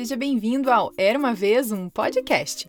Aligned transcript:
Seja 0.00 0.16
bem-vindo 0.16 0.70
ao 0.70 0.90
Era 0.96 1.18
uma 1.18 1.34
vez 1.34 1.70
um 1.70 1.90
podcast. 1.90 2.66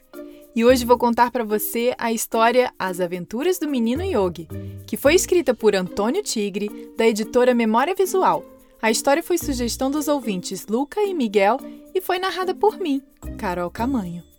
E 0.53 0.65
hoje 0.65 0.83
vou 0.83 0.97
contar 0.97 1.31
para 1.31 1.45
você 1.45 1.95
a 1.97 2.11
história 2.11 2.73
As 2.77 2.99
Aventuras 2.99 3.57
do 3.57 3.69
Menino 3.69 4.03
Yogi, 4.03 4.49
que 4.85 4.97
foi 4.97 5.15
escrita 5.15 5.53
por 5.53 5.73
Antônio 5.73 6.21
Tigre, 6.21 6.91
da 6.97 7.07
editora 7.07 7.55
Memória 7.55 7.95
Visual. 7.95 8.43
A 8.81 8.91
história 8.91 9.23
foi 9.23 9.37
sugestão 9.37 9.89
dos 9.89 10.09
ouvintes 10.09 10.67
Luca 10.67 11.01
e 11.03 11.13
Miguel 11.13 11.55
e 11.95 12.01
foi 12.01 12.19
narrada 12.19 12.53
por 12.53 12.77
mim, 12.77 13.01
Carol 13.37 13.71
Camanho. 13.71 14.30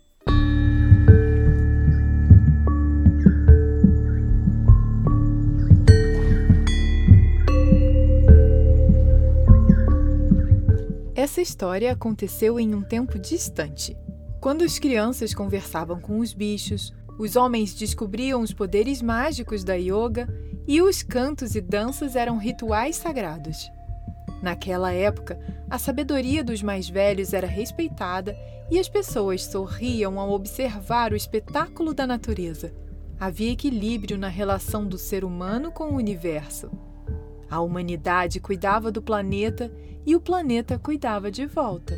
História 11.43 11.91
aconteceu 11.91 12.59
em 12.59 12.73
um 12.73 12.81
tempo 12.81 13.19
distante. 13.19 13.95
Quando 14.41 14.63
as 14.63 14.79
crianças 14.79 15.33
conversavam 15.33 15.99
com 16.01 16.19
os 16.19 16.33
bichos, 16.33 16.91
os 17.19 17.35
homens 17.35 17.75
descobriam 17.75 18.41
os 18.41 18.51
poderes 18.51 19.01
mágicos 19.01 19.63
da 19.63 19.75
yoga 19.75 20.27
e 20.67 20.81
os 20.81 21.03
cantos 21.03 21.55
e 21.55 21.61
danças 21.61 22.15
eram 22.15 22.37
rituais 22.37 22.95
sagrados. 22.95 23.69
Naquela 24.41 24.91
época, 24.91 25.39
a 25.69 25.77
sabedoria 25.77 26.43
dos 26.43 26.61
mais 26.61 26.89
velhos 26.89 27.33
era 27.33 27.47
respeitada 27.47 28.35
e 28.69 28.79
as 28.79 28.89
pessoas 28.89 29.43
sorriam 29.43 30.19
ao 30.19 30.31
observar 30.31 31.13
o 31.13 31.15
espetáculo 31.15 31.93
da 31.93 32.07
natureza. 32.07 32.73
Havia 33.19 33.51
equilíbrio 33.51 34.17
na 34.17 34.27
relação 34.27 34.85
do 34.85 34.97
ser 34.97 35.23
humano 35.23 35.71
com 35.71 35.91
o 35.91 35.95
universo. 35.95 36.69
A 37.53 37.61
humanidade 37.61 38.39
cuidava 38.39 38.91
do 38.91 38.99
planeta 38.99 39.71
e 40.07 40.15
o 40.15 40.19
planeta 40.19 40.79
cuidava 40.79 41.29
de 41.29 41.45
volta. 41.45 41.95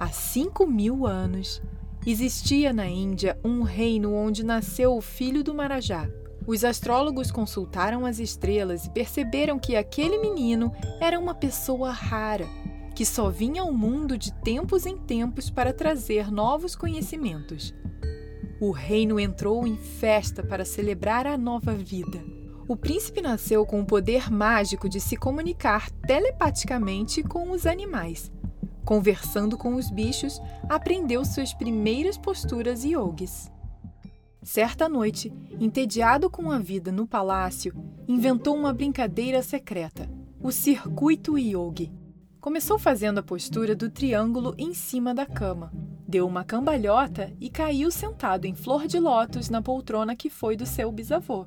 Há 0.00 0.08
cinco 0.08 0.66
mil 0.66 1.06
anos, 1.06 1.60
existia 2.06 2.72
na 2.72 2.86
Índia 2.86 3.38
um 3.44 3.60
reino 3.60 4.14
onde 4.14 4.42
nasceu 4.42 4.96
o 4.96 5.02
filho 5.02 5.44
do 5.44 5.54
Marajá. 5.54 6.08
Os 6.46 6.64
astrólogos 6.64 7.30
consultaram 7.30 8.06
as 8.06 8.18
estrelas 8.18 8.86
e 8.86 8.90
perceberam 8.90 9.58
que 9.58 9.76
aquele 9.76 10.16
menino 10.16 10.72
era 10.98 11.20
uma 11.20 11.34
pessoa 11.34 11.90
rara, 11.90 12.46
que 12.94 13.04
só 13.04 13.28
vinha 13.28 13.60
ao 13.60 13.70
mundo 13.70 14.16
de 14.16 14.32
tempos 14.32 14.86
em 14.86 14.96
tempos 14.96 15.50
para 15.50 15.74
trazer 15.74 16.32
novos 16.32 16.74
conhecimentos. 16.74 17.74
O 18.58 18.70
reino 18.70 19.20
entrou 19.20 19.66
em 19.66 19.76
festa 19.76 20.42
para 20.42 20.64
celebrar 20.64 21.26
a 21.26 21.36
nova 21.36 21.74
vida. 21.74 22.37
O 22.68 22.76
príncipe 22.76 23.22
nasceu 23.22 23.64
com 23.64 23.80
o 23.80 23.86
poder 23.86 24.30
mágico 24.30 24.90
de 24.90 25.00
se 25.00 25.16
comunicar 25.16 25.90
telepaticamente 26.06 27.22
com 27.22 27.50
os 27.50 27.64
animais. 27.64 28.30
Conversando 28.84 29.56
com 29.56 29.74
os 29.74 29.90
bichos, 29.90 30.38
aprendeu 30.68 31.24
suas 31.24 31.54
primeiras 31.54 32.18
posturas 32.18 32.84
yogis. 32.84 33.50
Certa 34.42 34.86
noite, 34.86 35.32
entediado 35.58 36.28
com 36.28 36.50
a 36.50 36.58
vida 36.58 36.92
no 36.92 37.06
palácio, 37.06 37.72
inventou 38.06 38.54
uma 38.54 38.74
brincadeira 38.74 39.42
secreta, 39.42 40.06
o 40.38 40.52
circuito 40.52 41.38
yogi. 41.38 41.90
Começou 42.38 42.78
fazendo 42.78 43.18
a 43.18 43.22
postura 43.22 43.74
do 43.74 43.88
triângulo 43.88 44.54
em 44.58 44.74
cima 44.74 45.14
da 45.14 45.24
cama. 45.24 45.72
Deu 46.06 46.26
uma 46.26 46.44
cambalhota 46.44 47.32
e 47.40 47.48
caiu 47.48 47.90
sentado 47.90 48.44
em 48.44 48.54
flor 48.54 48.86
de 48.86 48.98
lótus 48.98 49.48
na 49.48 49.62
poltrona 49.62 50.14
que 50.14 50.28
foi 50.28 50.54
do 50.54 50.66
seu 50.66 50.92
bisavô. 50.92 51.46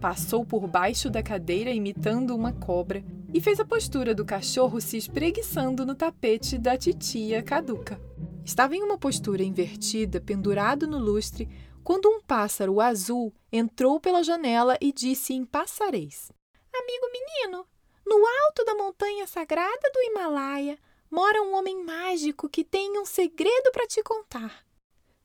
Passou 0.00 0.44
por 0.44 0.66
baixo 0.66 1.08
da 1.08 1.22
cadeira 1.22 1.70
imitando 1.70 2.34
uma 2.34 2.52
cobra 2.52 3.02
e 3.32 3.40
fez 3.40 3.58
a 3.58 3.64
postura 3.64 4.14
do 4.14 4.24
cachorro 4.24 4.80
se 4.80 4.96
espreguiçando 4.96 5.86
no 5.86 5.94
tapete 5.94 6.58
da 6.58 6.76
titia 6.76 7.42
caduca. 7.42 8.00
Estava 8.44 8.76
em 8.76 8.82
uma 8.82 8.98
postura 8.98 9.42
invertida, 9.42 10.20
pendurado 10.20 10.86
no 10.86 10.98
lustre, 10.98 11.48
quando 11.82 12.08
um 12.08 12.20
pássaro 12.20 12.80
azul 12.80 13.32
entrou 13.50 13.98
pela 13.98 14.22
janela 14.22 14.76
e 14.80 14.92
disse 14.92 15.32
em 15.32 15.44
passarês: 15.44 16.30
Amigo 16.74 17.06
menino, 17.12 17.66
no 18.06 18.16
alto 18.44 18.64
da 18.64 18.74
montanha 18.74 19.26
sagrada 19.26 19.90
do 19.92 20.00
Himalaia 20.00 20.78
mora 21.10 21.42
um 21.42 21.54
homem 21.54 21.84
mágico 21.84 22.48
que 22.48 22.62
tem 22.62 22.98
um 22.98 23.04
segredo 23.04 23.72
para 23.72 23.86
te 23.86 24.02
contar. 24.02 24.64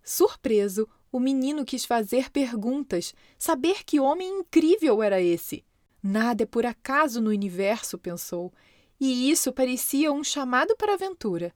Surpreso, 0.03 0.87
o 1.11 1.19
menino 1.19 1.65
quis 1.65 1.83
fazer 1.83 2.31
perguntas, 2.31 3.13
saber 3.37 3.83
que 3.83 3.99
homem 3.99 4.39
incrível 4.39 5.03
era 5.03 5.21
esse. 5.21 5.65
Nada 6.01 6.43
é 6.43 6.45
por 6.45 6.65
acaso 6.65 7.19
no 7.19 7.29
universo, 7.29 7.97
pensou, 7.97 8.53
e 8.99 9.29
isso 9.29 9.51
parecia 9.51 10.11
um 10.11 10.23
chamado 10.23 10.75
para 10.77 10.93
a 10.93 10.95
aventura. 10.95 11.53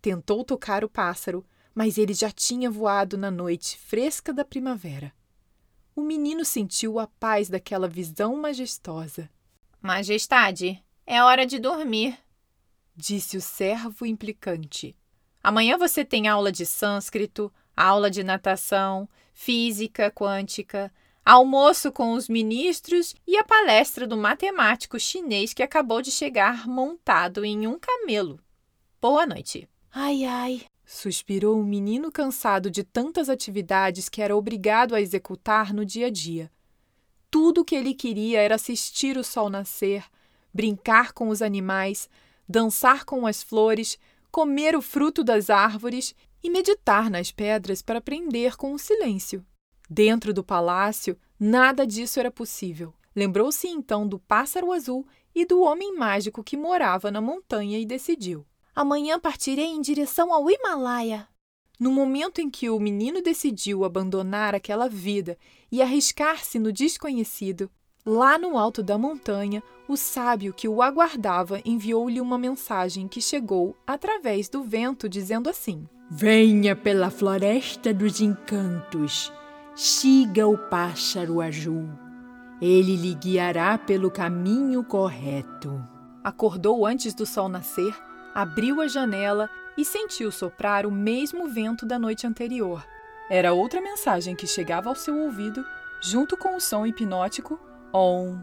Tentou 0.00 0.44
tocar 0.44 0.84
o 0.84 0.88
pássaro, 0.88 1.44
mas 1.74 1.98
ele 1.98 2.14
já 2.14 2.30
tinha 2.30 2.70
voado 2.70 3.18
na 3.18 3.30
noite 3.30 3.76
fresca 3.78 4.32
da 4.32 4.44
primavera. 4.44 5.12
O 5.96 6.02
menino 6.02 6.44
sentiu 6.44 6.98
a 6.98 7.06
paz 7.06 7.48
daquela 7.48 7.88
visão 7.88 8.36
majestosa. 8.36 9.28
Majestade, 9.80 10.82
é 11.06 11.22
hora 11.22 11.44
de 11.44 11.58
dormir, 11.58 12.18
disse 12.96 13.36
o 13.36 13.40
servo 13.40 14.06
implicante. 14.06 14.96
Amanhã 15.42 15.76
você 15.76 16.04
tem 16.04 16.26
aula 16.26 16.50
de 16.50 16.64
sânscrito, 16.64 17.52
aula 17.76 18.10
de 18.10 18.22
natação, 18.22 19.08
física 19.32 20.10
quântica, 20.10 20.92
almoço 21.24 21.90
com 21.90 22.12
os 22.12 22.28
ministros 22.28 23.14
e 23.26 23.36
a 23.36 23.44
palestra 23.44 24.06
do 24.06 24.16
matemático 24.16 24.98
chinês 25.00 25.54
que 25.54 25.62
acabou 25.62 26.02
de 26.02 26.10
chegar 26.10 26.66
montado 26.66 27.44
em 27.44 27.66
um 27.66 27.78
camelo. 27.78 28.38
Boa 29.00 29.26
noite. 29.26 29.68
Ai, 29.92 30.24
ai, 30.24 30.62
suspirou 30.84 31.58
o 31.58 31.64
menino 31.64 32.10
cansado 32.12 32.70
de 32.70 32.84
tantas 32.84 33.28
atividades 33.28 34.08
que 34.08 34.20
era 34.20 34.36
obrigado 34.36 34.94
a 34.94 35.00
executar 35.00 35.72
no 35.72 35.84
dia 35.84 36.06
a 36.06 36.10
dia. 36.10 36.50
Tudo 37.30 37.62
o 37.62 37.64
que 37.64 37.74
ele 37.74 37.94
queria 37.94 38.40
era 38.40 38.54
assistir 38.54 39.16
o 39.16 39.24
sol 39.24 39.48
nascer, 39.48 40.04
brincar 40.52 41.12
com 41.12 41.28
os 41.28 41.42
animais, 41.42 42.08
dançar 42.48 43.04
com 43.04 43.26
as 43.26 43.42
flores, 43.42 43.98
comer 44.30 44.76
o 44.76 44.82
fruto 44.82 45.24
das 45.24 45.50
árvores 45.50 46.14
e 46.44 46.50
meditar 46.50 47.08
nas 47.08 47.32
pedras 47.32 47.80
para 47.80 47.98
aprender 47.98 48.54
com 48.54 48.74
o 48.74 48.78
silêncio. 48.78 49.42
Dentro 49.88 50.34
do 50.34 50.44
palácio, 50.44 51.18
nada 51.40 51.86
disso 51.86 52.20
era 52.20 52.30
possível. 52.30 52.92
Lembrou-se 53.16 53.66
então 53.66 54.06
do 54.06 54.18
pássaro 54.18 54.70
azul 54.70 55.06
e 55.34 55.46
do 55.46 55.62
homem 55.62 55.96
mágico 55.96 56.44
que 56.44 56.56
morava 56.56 57.10
na 57.10 57.20
montanha 57.20 57.78
e 57.78 57.86
decidiu: 57.86 58.46
Amanhã 58.76 59.18
partirei 59.18 59.66
em 59.66 59.80
direção 59.80 60.34
ao 60.34 60.50
Himalaia. 60.50 61.26
No 61.80 61.90
momento 61.90 62.40
em 62.40 62.50
que 62.50 62.68
o 62.68 62.78
menino 62.78 63.22
decidiu 63.22 63.84
abandonar 63.84 64.54
aquela 64.54 64.88
vida 64.88 65.38
e 65.72 65.80
arriscar-se 65.80 66.58
no 66.58 66.72
desconhecido, 66.72 67.70
lá 68.04 68.36
no 68.38 68.58
alto 68.58 68.82
da 68.82 68.98
montanha, 68.98 69.62
o 69.88 69.96
sábio 69.96 70.52
que 70.52 70.68
o 70.68 70.82
aguardava 70.82 71.60
enviou-lhe 71.64 72.20
uma 72.20 72.38
mensagem 72.38 73.08
que 73.08 73.20
chegou 73.20 73.76
através 73.86 74.48
do 74.48 74.62
vento, 74.62 75.08
dizendo 75.08 75.48
assim: 75.48 75.88
Venha 76.10 76.76
pela 76.76 77.08
floresta 77.08 77.92
dos 77.94 78.20
encantos, 78.20 79.32
siga 79.74 80.46
o 80.46 80.58
pássaro 80.68 81.40
azul. 81.40 81.88
Ele 82.60 82.94
lhe 82.94 83.14
guiará 83.14 83.78
pelo 83.78 84.10
caminho 84.10 84.84
correto. 84.84 85.82
Acordou 86.22 86.86
antes 86.86 87.14
do 87.14 87.24
sol 87.24 87.48
nascer, 87.48 87.96
abriu 88.34 88.82
a 88.82 88.86
janela 88.86 89.48
e 89.78 89.84
sentiu 89.84 90.30
soprar 90.30 90.84
o 90.84 90.92
mesmo 90.92 91.48
vento 91.48 91.86
da 91.86 91.98
noite 91.98 92.26
anterior. 92.26 92.86
Era 93.30 93.54
outra 93.54 93.80
mensagem 93.80 94.36
que 94.36 94.46
chegava 94.46 94.90
ao 94.90 94.94
seu 94.94 95.16
ouvido, 95.16 95.64
junto 96.02 96.36
com 96.36 96.54
o 96.54 96.60
som 96.60 96.86
hipnótico 96.86 97.58
Om. 97.94 98.38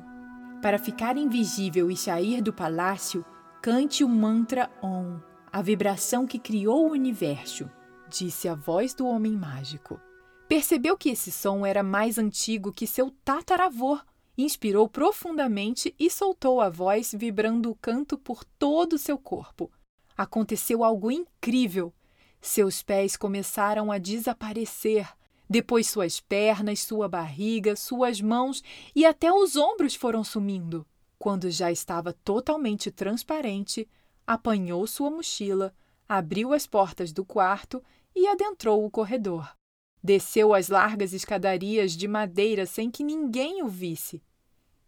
Para 0.64 0.80
ficar 0.80 1.16
invisível 1.16 1.92
e 1.92 1.96
sair 1.96 2.42
do 2.42 2.52
palácio, 2.52 3.24
cante 3.62 4.04
o 4.04 4.10
mantra 4.10 4.68
Om 4.82 5.31
a 5.52 5.62
vibração 5.62 6.26
que 6.26 6.40
criou 6.40 6.88
o 6.88 6.92
universo, 6.92 7.70
disse 8.08 8.48
a 8.48 8.56
voz 8.56 8.94
do 8.94 9.06
homem 9.06 9.34
mágico. 9.34 10.00
Percebeu 10.48 10.98
que 10.98 11.10
esse 11.10 11.32
som 11.32 11.66
era 11.66 11.84
mais 11.84 12.18
antigo 12.18 12.72
que 12.72 12.88
seu 12.88 13.12
tataravô. 13.24 14.00
Inspirou 14.38 14.88
profundamente 14.88 15.94
e 16.00 16.10
soltou 16.10 16.62
a 16.62 16.70
voz, 16.70 17.14
vibrando 17.14 17.70
o 17.70 17.76
canto 17.76 18.18
por 18.18 18.46
todo 18.46 18.94
o 18.94 18.98
seu 18.98 19.18
corpo. 19.18 19.70
Aconteceu 20.18 20.84
algo 20.84 21.12
incrível. 21.12 21.94
Seus 22.40 22.82
pés 22.82 23.18
começaram 23.18 23.92
a 23.92 23.98
desaparecer. 23.98 25.08
Depois 25.50 25.90
suas 25.90 26.22
pernas, 26.22 26.80
sua 26.80 27.10
barriga, 27.10 27.76
suas 27.76 28.22
mãos 28.22 28.64
e 28.96 29.06
até 29.06 29.32
os 29.32 29.58
ombros 29.58 29.96
foram 29.96 30.24
sumindo. 30.24 30.88
Quando 31.20 31.52
já 31.52 31.70
estava 31.72 32.14
totalmente 32.14 32.90
transparente, 32.90 33.88
apanhou 34.34 34.88
sua 34.88 35.10
mochila, 35.10 35.76
abriu 36.08 36.54
as 36.54 36.66
portas 36.66 37.12
do 37.12 37.26
quarto 37.26 37.84
e 38.16 38.28
adentrou 38.28 38.86
o 38.86 38.90
corredor. 38.90 39.54
Desceu 40.02 40.54
as 40.54 40.70
largas 40.70 41.12
escadarias 41.12 41.92
de 41.92 42.08
madeira 42.08 42.66
sem 42.66 42.90
que 42.90 43.04
ninguém 43.04 43.62
o 43.62 43.68
visse. 43.68 44.24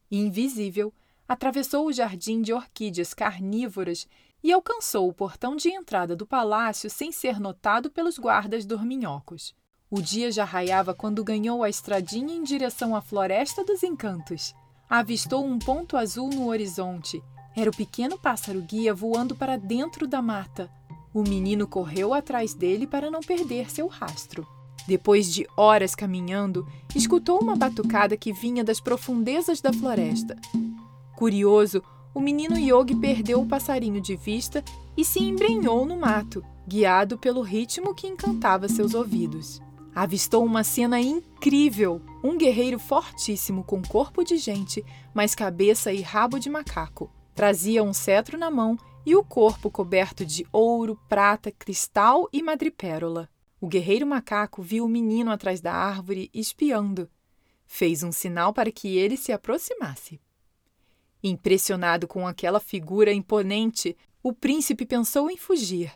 Invisível, 0.09 0.93
atravessou 1.27 1.87
o 1.87 1.91
jardim 1.91 2.41
de 2.41 2.53
orquídeas 2.53 3.13
carnívoras 3.13 4.07
e 4.41 4.49
alcançou 4.49 5.09
o 5.09 5.13
portão 5.13 5.57
de 5.57 5.67
entrada 5.67 6.15
do 6.15 6.25
palácio 6.25 6.89
sem 6.89 7.11
ser 7.11 7.37
notado 7.37 7.91
pelos 7.91 8.17
guardas 8.17 8.65
dorminhocos. 8.65 9.53
O 9.89 10.01
dia 10.01 10.31
já 10.31 10.45
raiava 10.45 10.93
quando 10.93 11.21
ganhou 11.21 11.63
a 11.63 11.69
estradinha 11.69 12.33
em 12.33 12.43
direção 12.43 12.95
à 12.95 13.01
Floresta 13.01 13.61
dos 13.65 13.83
Encantos. 13.83 14.55
Avistou 14.89 15.45
um 15.45 15.59
ponto 15.59 15.97
azul 15.97 16.29
no 16.29 16.47
horizonte. 16.47 17.21
Era 17.55 17.69
o 17.69 17.75
pequeno 17.75 18.17
pássaro 18.17 18.61
guia 18.61 18.93
voando 18.93 19.35
para 19.35 19.57
dentro 19.57 20.07
da 20.07 20.21
mata. 20.21 20.69
O 21.13 21.21
menino 21.21 21.67
correu 21.67 22.13
atrás 22.13 22.53
dele 22.53 22.87
para 22.87 23.11
não 23.11 23.21
perder 23.21 23.69
seu 23.69 23.87
rastro. 23.87 24.47
Depois 24.87 25.31
de 25.31 25.47
horas 25.55 25.95
caminhando, 25.95 26.67
escutou 26.95 27.39
uma 27.39 27.55
batucada 27.55 28.17
que 28.17 28.33
vinha 28.33 28.63
das 28.63 28.79
profundezas 28.79 29.61
da 29.61 29.71
floresta. 29.71 30.35
Curioso, 31.15 31.81
o 32.13 32.19
menino 32.19 32.57
Yogi 32.57 32.95
perdeu 32.95 33.41
o 33.41 33.47
passarinho 33.47 34.01
de 34.01 34.15
vista 34.15 34.63
e 34.97 35.05
se 35.05 35.19
embrenhou 35.23 35.85
no 35.85 35.97
mato, 35.97 36.43
guiado 36.67 37.17
pelo 37.17 37.41
ritmo 37.41 37.93
que 37.93 38.07
encantava 38.07 38.67
seus 38.67 38.93
ouvidos. 38.93 39.61
Avistou 39.95 40.43
uma 40.43 40.63
cena 40.63 40.99
incrível: 40.99 42.01
um 42.23 42.37
guerreiro 42.37 42.79
fortíssimo 42.79 43.63
com 43.63 43.81
corpo 43.81 44.23
de 44.23 44.37
gente, 44.37 44.83
mas 45.13 45.35
cabeça 45.35 45.93
e 45.93 46.01
rabo 46.01 46.39
de 46.39 46.49
macaco. 46.49 47.11
Trazia 47.33 47.83
um 47.83 47.93
cetro 47.93 48.37
na 48.37 48.51
mão 48.51 48.77
e 49.05 49.15
o 49.15 49.23
corpo 49.23 49.69
coberto 49.69 50.25
de 50.25 50.45
ouro, 50.51 50.99
prata, 51.09 51.51
cristal 51.51 52.29
e 52.31 52.41
madrepérola. 52.41 53.29
O 53.59 53.67
guerreiro 53.67 54.05
macaco 54.05 54.61
viu 54.61 54.85
o 54.85 54.89
menino 54.89 55.31
atrás 55.31 55.59
da 55.59 55.73
árvore 55.73 56.29
espiando. 56.33 57.09
Fez 57.65 58.03
um 58.03 58.11
sinal 58.11 58.53
para 58.53 58.71
que 58.71 58.97
ele 58.97 59.17
se 59.17 59.31
aproximasse. 59.31 60.21
Impressionado 61.23 62.07
com 62.07 62.27
aquela 62.27 62.59
figura 62.59 63.11
imponente, 63.11 63.97
o 64.21 64.33
príncipe 64.33 64.85
pensou 64.85 65.31
em 65.31 65.37
fugir. 65.37 65.93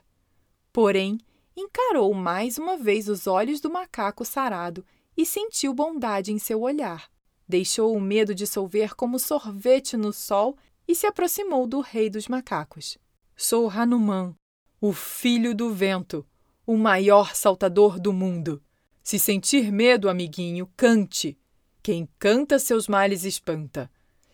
Porém, 0.72 1.18
encarou 1.56 2.14
mais 2.14 2.58
uma 2.58 2.78
vez 2.78 3.10
os 3.10 3.28
olhos 3.28 3.60
do 3.60 3.70
macaco 3.70 4.24
sarado 4.24 4.86
e 5.16 5.26
sentiu 5.26 5.74
bondade 5.74 6.32
em 6.32 6.40
seu 6.40 6.62
olhar. 6.62 7.10
Deixou 7.48 7.96
o 7.96 8.02
medo 8.02 8.36
dissolver 8.36 8.96
como 8.96 9.20
sorvete 9.20 9.98
no 9.98 10.14
sol 10.14 10.58
e 10.88 10.96
se 10.96 11.06
aproximou 11.06 11.68
do 11.68 11.82
rei 11.82 12.10
dos 12.10 12.28
macacos. 12.28 12.98
Sou 13.36 13.70
Hanuman, 13.70 14.36
o 14.80 14.94
filho 14.94 15.54
do 15.54 15.74
vento, 15.74 16.26
o 16.66 16.78
maior 16.78 17.36
saltador 17.36 18.00
do 18.00 18.14
mundo. 18.14 18.62
Se 19.04 19.18
sentir 19.18 19.72
medo, 19.72 20.10
amiguinho, 20.10 20.70
cante. 20.76 21.38
Quem 21.82 22.08
canta 22.20 22.60
seus 22.60 22.88
males 22.88 23.24
espanta. 23.24 23.90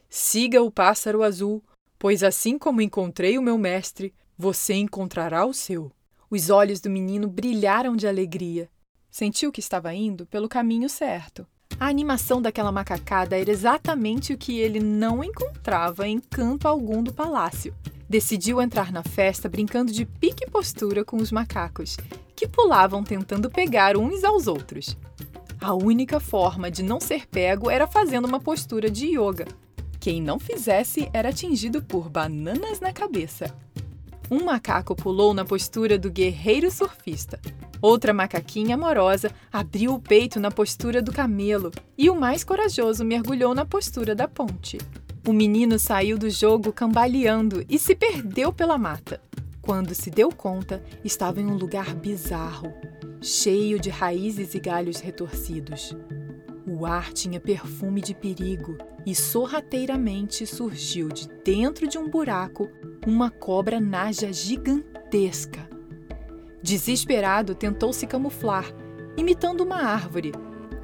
Siga 0.09 0.61
o 0.61 0.71
pássaro 0.71 1.23
azul, 1.23 1.63
pois 1.97 2.23
assim 2.23 2.57
como 2.57 2.81
encontrei 2.81 3.37
o 3.37 3.41
meu 3.41 3.57
mestre, 3.57 4.13
você 4.37 4.73
encontrará 4.73 5.45
o 5.45 5.53
seu. 5.53 5.91
Os 6.29 6.49
olhos 6.49 6.81
do 6.81 6.89
menino 6.89 7.27
brilharam 7.27 7.95
de 7.95 8.07
alegria. 8.07 8.69
Sentiu 9.09 9.51
que 9.51 9.59
estava 9.59 9.93
indo 9.93 10.25
pelo 10.25 10.49
caminho 10.49 10.89
certo. 10.89 11.47
A 11.83 11.87
animação 11.87 12.41
daquela 12.41 12.71
macacada 12.71 13.37
era 13.37 13.51
exatamente 13.51 14.31
o 14.31 14.37
que 14.37 14.57
ele 14.57 14.79
não 14.79 15.21
encontrava 15.21 16.07
em 16.07 16.17
canto 16.17 16.65
algum 16.65 17.03
do 17.03 17.11
palácio. 17.11 17.75
Decidiu 18.07 18.61
entrar 18.61 18.89
na 18.89 19.03
festa 19.03 19.49
brincando 19.49 19.91
de 19.91 20.05
pique 20.05 20.49
postura 20.49 21.03
com 21.03 21.17
os 21.17 21.29
macacos, 21.29 21.97
que 22.37 22.47
pulavam 22.47 23.03
tentando 23.03 23.49
pegar 23.49 23.97
uns 23.97 24.23
aos 24.23 24.47
outros. 24.47 24.97
A 25.59 25.73
única 25.73 26.21
forma 26.21 26.71
de 26.71 26.81
não 26.81 27.01
ser 27.01 27.27
pego 27.27 27.69
era 27.69 27.85
fazendo 27.85 28.29
uma 28.29 28.39
postura 28.39 28.89
de 28.89 29.07
yoga, 29.07 29.45
quem 29.99 30.21
não 30.21 30.39
fizesse 30.39 31.09
era 31.11 31.31
atingido 31.31 31.83
por 31.83 32.07
bananas 32.07 32.79
na 32.79 32.93
cabeça. 32.93 33.53
Um 34.31 34.45
macaco 34.45 34.95
pulou 34.95 35.33
na 35.33 35.43
postura 35.43 35.99
do 35.99 36.09
guerreiro 36.09 36.71
surfista. 36.71 37.41
Outra 37.83 38.13
macaquinha 38.13 38.75
amorosa 38.75 39.29
abriu 39.51 39.93
o 39.93 39.99
peito 39.99 40.39
na 40.39 40.49
postura 40.49 41.01
do 41.01 41.11
camelo 41.11 41.69
e 41.97 42.09
o 42.09 42.15
mais 42.15 42.41
corajoso 42.41 43.03
mergulhou 43.03 43.53
na 43.53 43.65
postura 43.65 44.15
da 44.15 44.25
ponte. 44.25 44.77
O 45.27 45.33
menino 45.33 45.77
saiu 45.77 46.17
do 46.17 46.29
jogo 46.29 46.71
cambaleando 46.71 47.61
e 47.67 47.77
se 47.77 47.93
perdeu 47.93 48.53
pela 48.53 48.77
mata. 48.77 49.19
Quando 49.61 49.93
se 49.93 50.09
deu 50.09 50.29
conta, 50.29 50.81
estava 51.03 51.41
em 51.41 51.45
um 51.45 51.57
lugar 51.57 51.93
bizarro, 51.93 52.73
cheio 53.21 53.77
de 53.77 53.89
raízes 53.89 54.55
e 54.55 54.61
galhos 54.61 55.01
retorcidos. 55.01 55.93
O 56.65 56.85
ar 56.85 57.11
tinha 57.11 57.37
perfume 57.37 57.99
de 57.99 58.15
perigo 58.15 58.77
e 59.05 59.13
sorrateiramente 59.13 60.47
surgiu 60.47 61.09
de 61.09 61.27
dentro 61.43 61.85
de 61.85 61.97
um 61.97 62.09
buraco 62.09 62.69
uma 63.05 63.29
cobra 63.29 63.81
naja 63.81 64.31
gigantesca. 64.31 65.72
Desesperado, 66.63 67.53
tentou 67.53 67.91
se 67.91 68.07
camuflar, 68.07 68.65
imitando 69.17 69.65
uma 69.65 69.83
árvore, 69.83 70.31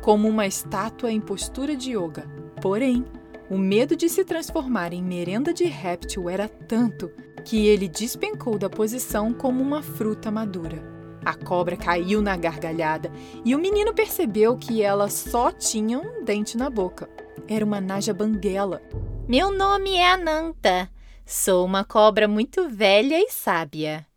como 0.02 0.28
uma 0.28 0.46
estátua 0.46 1.10
em 1.10 1.22
postura 1.22 1.74
de 1.74 1.98
yoga. 1.98 2.30
Porém, 2.62 3.06
o 3.50 3.58
medo 3.58 3.96
de 3.96 4.10
se 4.10 4.26
transformar 4.26 4.92
em 4.92 5.02
merenda 5.02 5.54
de 5.54 5.64
réptil 5.64 6.30
era 6.30 6.50
tanto 6.50 7.10
que 7.46 7.66
ele 7.66 7.88
despencou 7.88 8.60
da 8.60 8.70
posição 8.70 9.34
como 9.34 9.64
uma 9.64 9.82
fruta 9.82 10.30
madura. 10.30 10.84
A 11.24 11.34
cobra 11.34 11.78
caiu 11.78 12.22
na 12.22 12.36
gargalhada 12.36 13.10
e 13.46 13.56
o 13.56 13.60
menino 13.60 13.94
percebeu 13.94 14.58
que 14.58 14.82
ela 14.82 15.10
só 15.10 15.50
tinha 15.50 15.98
um 15.98 16.26
dente 16.26 16.58
na 16.58 16.70
boca. 16.70 17.10
Era 17.48 17.64
uma 17.64 17.80
naja 17.80 18.14
banguela. 18.14 18.82
Meu 19.30 19.50
nome 19.50 19.96
é 19.96 20.12
Ananta. 20.12 20.90
Sou 21.26 21.66
uma 21.66 21.86
cobra 21.86 22.28
muito 22.28 22.68
velha 22.68 23.18
e 23.18 23.30
sábia. 23.32 24.09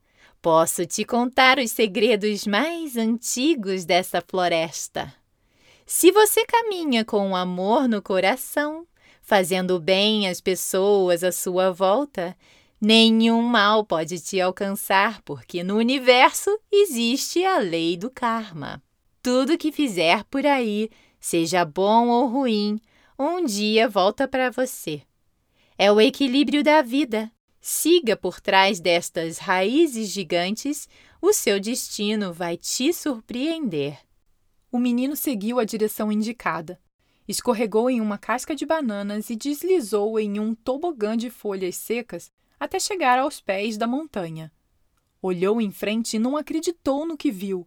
Posso 0.42 0.84
te 0.84 1.04
contar 1.04 1.58
os 1.58 1.70
segredos 1.70 2.46
mais 2.46 2.96
antigos 2.96 3.86
dessa 3.86 4.20
floresta. 4.20 5.14
Se 5.86 6.12
você 6.12 6.44
caminha 6.44 7.04
com 7.04 7.34
amor 7.34 7.88
no 7.88 8.02
coração, 8.02 8.86
fazendo 9.22 9.80
bem 9.80 10.28
às 10.28 10.40
pessoas 10.40 11.24
à 11.24 11.32
sua 11.32 11.70
volta, 11.70 12.36
Nenhum 12.84 13.40
mal 13.42 13.84
pode 13.84 14.18
te 14.18 14.40
alcançar, 14.40 15.22
porque 15.22 15.62
no 15.62 15.76
universo 15.76 16.50
existe 16.72 17.44
a 17.44 17.58
lei 17.58 17.96
do 17.96 18.10
karma. 18.10 18.82
Tudo 19.22 19.56
que 19.56 19.70
fizer 19.70 20.24
por 20.24 20.44
aí, 20.44 20.90
seja 21.20 21.64
bom 21.64 22.08
ou 22.08 22.26
ruim, 22.26 22.80
um 23.16 23.44
dia 23.44 23.88
volta 23.88 24.26
para 24.26 24.50
você. 24.50 25.02
É 25.78 25.92
o 25.92 26.00
equilíbrio 26.00 26.64
da 26.64 26.82
vida. 26.82 27.30
Siga 27.64 28.16
por 28.16 28.40
trás 28.40 28.80
destas 28.80 29.38
raízes 29.38 30.08
gigantes, 30.08 30.88
o 31.20 31.32
seu 31.32 31.60
destino 31.60 32.32
vai 32.32 32.56
te 32.56 32.92
surpreender. 32.92 34.00
O 34.72 34.80
menino 34.80 35.14
seguiu 35.14 35.60
a 35.60 35.64
direção 35.64 36.10
indicada. 36.10 36.80
Escorregou 37.28 37.88
em 37.88 38.00
uma 38.00 38.18
casca 38.18 38.52
de 38.52 38.66
bananas 38.66 39.30
e 39.30 39.36
deslizou 39.36 40.18
em 40.18 40.40
um 40.40 40.56
tobogã 40.56 41.16
de 41.16 41.30
folhas 41.30 41.76
secas 41.76 42.32
até 42.58 42.80
chegar 42.80 43.20
aos 43.20 43.40
pés 43.40 43.76
da 43.76 43.86
montanha. 43.86 44.50
Olhou 45.22 45.60
em 45.60 45.70
frente 45.70 46.16
e 46.16 46.18
não 46.18 46.36
acreditou 46.36 47.06
no 47.06 47.16
que 47.16 47.30
viu. 47.30 47.64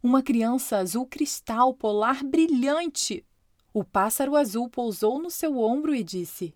Uma 0.00 0.22
criança 0.22 0.76
azul 0.76 1.04
cristal 1.04 1.74
polar 1.74 2.22
brilhante. 2.22 3.26
O 3.74 3.82
pássaro 3.82 4.36
azul 4.36 4.70
pousou 4.70 5.20
no 5.20 5.30
seu 5.30 5.58
ombro 5.58 5.92
e 5.92 6.04
disse: 6.04 6.54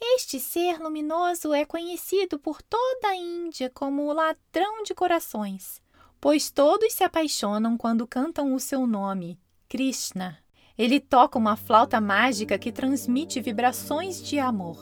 Este 0.00 0.38
ser 0.38 0.78
luminoso 0.80 1.52
é 1.52 1.64
conhecido 1.64 2.38
por 2.38 2.62
toda 2.62 3.08
a 3.08 3.16
Índia 3.16 3.68
como 3.68 4.06
o 4.06 4.12
ladrão 4.12 4.82
de 4.84 4.94
corações, 4.94 5.82
pois 6.20 6.50
todos 6.50 6.92
se 6.92 7.02
apaixonam 7.02 7.76
quando 7.76 8.06
cantam 8.06 8.54
o 8.54 8.60
seu 8.60 8.86
nome, 8.86 9.38
Krishna. 9.68 10.38
Ele 10.76 11.00
toca 11.00 11.36
uma 11.36 11.56
flauta 11.56 12.00
mágica 12.00 12.56
que 12.56 12.70
transmite 12.70 13.40
vibrações 13.40 14.22
de 14.22 14.38
amor. 14.38 14.78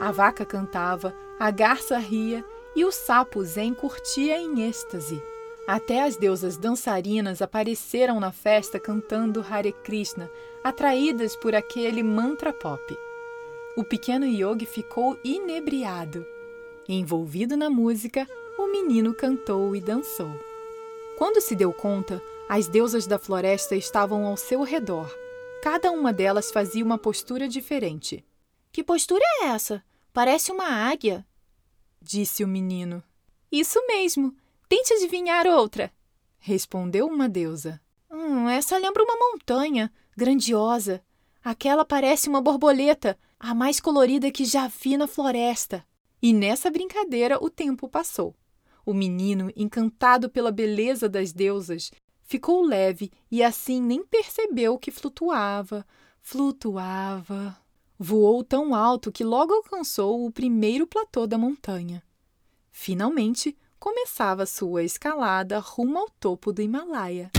A 0.00 0.10
vaca 0.10 0.44
cantava, 0.44 1.14
a 1.38 1.50
garça 1.52 1.96
ria 1.98 2.44
e 2.74 2.84
o 2.84 2.90
sapo 2.90 3.44
zen 3.44 3.72
curtia 3.72 4.36
em 4.38 4.62
êxtase. 4.68 5.22
Até 5.66 6.02
as 6.02 6.16
deusas 6.16 6.58
dançarinas 6.58 7.40
apareceram 7.40 8.20
na 8.20 8.30
festa 8.30 8.78
cantando 8.78 9.44
Hare 9.48 9.72
Krishna, 9.72 10.30
atraídas 10.62 11.34
por 11.36 11.54
aquele 11.54 12.02
mantra 12.02 12.52
pop. 12.52 12.96
O 13.76 13.82
pequeno 13.82 14.26
Yogi 14.26 14.66
ficou 14.66 15.18
inebriado. 15.24 16.26
Envolvido 16.86 17.56
na 17.56 17.70
música, 17.70 18.28
o 18.58 18.66
menino 18.70 19.14
cantou 19.14 19.74
e 19.74 19.80
dançou. 19.80 20.30
Quando 21.16 21.40
se 21.40 21.56
deu 21.56 21.72
conta, 21.72 22.22
as 22.48 22.68
deusas 22.68 23.06
da 23.06 23.18
floresta 23.18 23.74
estavam 23.74 24.26
ao 24.26 24.36
seu 24.36 24.62
redor. 24.62 25.10
Cada 25.62 25.90
uma 25.90 26.12
delas 26.12 26.52
fazia 26.52 26.84
uma 26.84 26.98
postura 26.98 27.48
diferente. 27.48 28.22
Que 28.70 28.84
postura 28.84 29.24
é 29.40 29.46
essa? 29.46 29.82
Parece 30.12 30.52
uma 30.52 30.66
águia, 30.66 31.26
disse 32.02 32.44
o 32.44 32.48
menino. 32.48 33.02
Isso 33.50 33.80
mesmo. 33.86 34.36
Tente 34.68 34.94
adivinhar 34.94 35.46
outra, 35.46 35.92
respondeu 36.38 37.06
uma 37.06 37.28
deusa. 37.28 37.80
Hum, 38.10 38.48
essa 38.48 38.78
lembra 38.78 39.02
uma 39.02 39.16
montanha, 39.16 39.92
grandiosa. 40.16 41.02
Aquela 41.42 41.84
parece 41.84 42.28
uma 42.28 42.40
borboleta. 42.40 43.18
a 43.38 43.54
mais 43.54 43.78
colorida 43.78 44.30
que 44.30 44.44
já 44.44 44.68
vi 44.68 44.96
na 44.96 45.06
floresta. 45.06 45.84
E 46.22 46.32
nessa 46.32 46.70
brincadeira 46.70 47.38
o 47.42 47.50
tempo 47.50 47.86
passou. 47.86 48.34
O 48.86 48.94
menino, 48.94 49.50
encantado 49.54 50.30
pela 50.30 50.50
beleza 50.50 51.08
das 51.08 51.32
deusas, 51.32 51.90
ficou 52.22 52.62
leve 52.62 53.10
e 53.30 53.42
assim 53.42 53.82
nem 53.82 54.02
percebeu 54.02 54.78
que 54.78 54.90
flutuava, 54.90 55.86
flutuava. 56.22 57.58
Voou 57.98 58.42
tão 58.42 58.74
alto 58.74 59.12
que 59.12 59.22
logo 59.22 59.52
alcançou 59.52 60.26
o 60.26 60.32
primeiro 60.32 60.86
platô 60.86 61.26
da 61.26 61.36
montanha. 61.36 62.02
Finalmente, 62.70 63.56
começava 63.84 64.46
sua 64.46 64.82
escalada 64.82 65.58
rumo 65.58 65.98
ao 65.98 66.08
topo 66.08 66.54
do 66.54 66.62
Himalaia. 66.62 67.30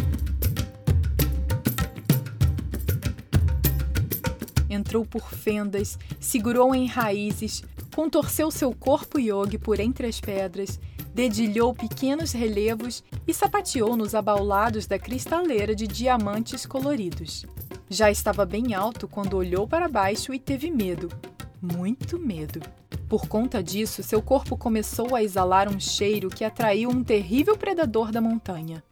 Entrou 4.69 5.03
por 5.03 5.33
fendas, 5.33 5.97
segurou 6.19 6.75
em 6.75 6.85
raízes, 6.85 7.63
contorceu 7.95 8.51
seu 8.51 8.71
corpo 8.75 9.17
yogi 9.17 9.57
por 9.57 9.79
entre 9.79 10.05
as 10.05 10.21
pedras 10.21 10.79
dedilhou 11.15 11.73
pequenos 11.73 12.31
relevos 12.31 13.03
e 13.25 13.33
sapateou 13.33 13.95
nos 13.95 14.13
abaulados 14.13 14.85
da 14.85 14.99
cristaleira 14.99 15.73
de 15.73 15.87
diamantes 15.87 16.63
coloridos. 16.63 17.43
Já 17.89 18.11
estava 18.11 18.45
bem 18.45 18.75
alto 18.75 19.07
quando 19.07 19.35
olhou 19.35 19.67
para 19.67 19.87
baixo 19.87 20.31
e 20.31 20.37
teve 20.37 20.69
medo, 20.69 21.09
muito 21.59 22.19
medo. 22.19 22.59
Por 23.15 23.29
conta 23.29 23.63
disso, 23.63 24.03
seu 24.03 24.21
corpo 24.21 24.57
começou 24.57 25.15
a 25.15 25.23
exalar 25.23 25.73
um 25.73 25.79
cheiro 25.79 26.27
que 26.27 26.43
atraiu 26.43 26.89
um 26.89 27.01
terrível 27.01 27.57
predador 27.57 28.11
da 28.11 28.19
montanha. 28.19 28.83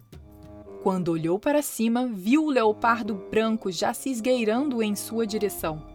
Quando 0.82 1.10
olhou 1.10 1.38
para 1.38 1.62
cima, 1.62 2.08
viu 2.08 2.46
o 2.46 2.50
leopardo 2.50 3.15
branco 3.30 3.70
já 3.70 3.94
se 3.94 4.10
esgueirando 4.10 4.82
em 4.82 4.96
sua 4.96 5.27
direção. 5.27 5.86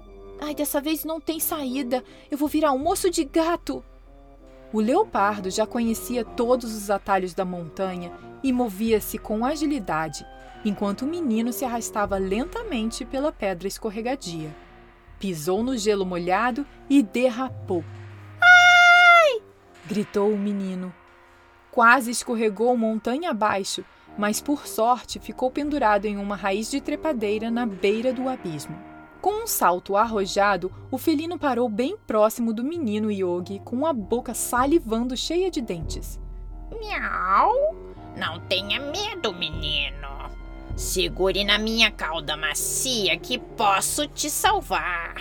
Ai, 0.43 0.55
dessa 0.55 0.79
vez 0.79 1.07
não 1.07 1.19
tem 1.19 1.41
saída. 1.41 2.05
Eu 2.31 2.37
vou 2.37 2.49
virar 2.49 2.73
um 2.73 2.87
osso 2.87 3.09
de 3.09 3.25
gato, 3.25 3.83
o 4.75 4.79
leopardo 4.79 5.51
já 5.51 5.67
conhecia 5.67 6.23
todos 6.23 6.77
os 6.77 6.91
atalhos 6.91 7.33
da 7.33 7.47
montanha 7.47 8.13
e 8.43 8.53
movia-se 8.53 9.17
com 9.17 9.43
agilidade, 9.43 10.27
enquanto 10.67 11.07
o 11.07 11.09
menino 11.09 11.51
se 11.51 11.65
arrastava 11.65 12.19
lentamente 12.19 13.07
pela 13.07 13.33
pedra 13.33 13.67
escorregadia. 13.67 14.55
Pisou 15.19 15.63
no 15.63 15.79
gelo 15.79 16.05
molhado 16.05 16.67
e 16.91 17.03
derrapou. 17.03 17.83
Gritou 19.89 20.31
o 20.31 20.37
menino. 20.37 20.95
Quase 21.71 22.11
escorregou 22.11 22.77
montanha 22.77 23.31
abaixo, 23.31 23.83
mas 24.19 24.39
por 24.39 24.67
sorte 24.67 25.19
ficou 25.19 25.51
pendurado 25.51 26.05
em 26.05 26.19
uma 26.19 26.37
raiz 26.37 26.71
de 26.71 26.79
trepadeira 26.79 27.51
na 27.51 27.65
beira 27.65 28.13
do 28.13 28.29
abismo. 28.29 28.77
Com 29.19 29.45
um 29.45 29.47
salto 29.47 29.97
arrojado, 29.97 30.71
o 30.91 30.99
felino 30.99 31.39
parou 31.39 31.71
bem 31.71 31.97
próximo 32.07 32.53
do 32.53 32.63
menino 32.63 33.11
Yogi, 33.11 33.61
com 33.65 33.87
a 33.87 33.93
boca 33.95 34.35
salivando 34.35 35.17
cheia 35.17 35.51
de 35.51 35.63
dentes. 35.63 36.21
Miau! 36.71 37.75
Não 38.15 38.41
tenha 38.41 38.79
medo, 38.79 39.33
menino. 39.33 40.09
Segure 40.77 41.45
na 41.45 41.59
minha 41.59 41.91
cauda 41.91 42.37
macia 42.37 43.19
que 43.19 43.39
posso 43.39 44.07
te 44.07 44.29
salvar. 44.29 45.15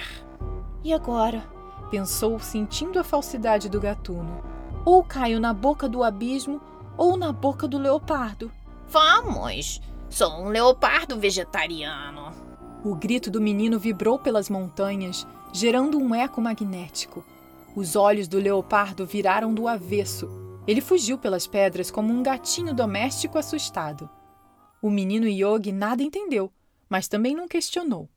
E 0.83 0.93
agora? 0.93 1.41
Pensou, 1.89 2.37
sentindo 2.37 2.99
a 2.99 3.03
falsidade 3.03 3.69
do 3.69 3.79
gatuno. 3.79 4.56
Ou 4.89 5.03
caio 5.03 5.37
na 5.37 5.53
boca 5.53 5.89
do 5.89 6.01
abismo 6.01 6.61
ou 6.95 7.17
na 7.17 7.33
boca 7.33 7.67
do 7.67 7.77
leopardo. 7.77 8.49
Vamos! 8.87 9.81
Sou 10.09 10.31
um 10.31 10.47
leopardo 10.47 11.19
vegetariano. 11.19 12.31
O 12.85 12.95
grito 12.95 13.29
do 13.29 13.41
menino 13.41 13.77
vibrou 13.77 14.17
pelas 14.17 14.49
montanhas, 14.49 15.27
gerando 15.51 15.99
um 15.99 16.15
eco 16.15 16.39
magnético. 16.39 17.21
Os 17.75 17.97
olhos 17.97 18.29
do 18.29 18.39
leopardo 18.39 19.05
viraram 19.05 19.53
do 19.53 19.67
avesso. 19.67 20.29
Ele 20.65 20.79
fugiu 20.79 21.17
pelas 21.17 21.45
pedras 21.45 21.91
como 21.91 22.13
um 22.13 22.23
gatinho 22.23 22.73
doméstico 22.73 23.37
assustado. 23.37 24.09
O 24.81 24.89
menino 24.89 25.27
Yogi 25.27 25.73
nada 25.73 26.01
entendeu, 26.01 26.49
mas 26.87 27.09
também 27.09 27.35
não 27.35 27.45
questionou. 27.45 28.07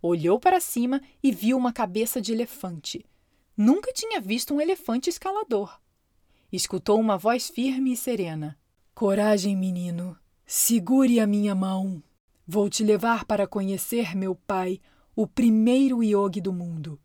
Olhou 0.00 0.40
para 0.40 0.58
cima 0.58 1.02
e 1.22 1.30
viu 1.30 1.58
uma 1.58 1.70
cabeça 1.70 2.18
de 2.18 2.32
elefante. 2.32 3.04
Nunca 3.54 3.92
tinha 3.92 4.22
visto 4.22 4.54
um 4.54 4.60
elefante 4.62 5.10
escalador. 5.10 5.78
Escutou 6.50 6.98
uma 6.98 7.18
voz 7.18 7.50
firme 7.50 7.92
e 7.92 7.96
serena: 7.96 8.58
Coragem, 8.94 9.54
menino. 9.54 10.16
Segure 10.46 11.20
a 11.20 11.26
minha 11.26 11.54
mão. 11.54 12.02
Vou 12.46 12.70
te 12.70 12.82
levar 12.82 13.26
para 13.26 13.46
conhecer 13.46 14.16
meu 14.16 14.34
pai, 14.34 14.80
o 15.14 15.26
primeiro 15.26 16.02
yogi 16.02 16.40
do 16.40 16.50
mundo. 16.50 16.98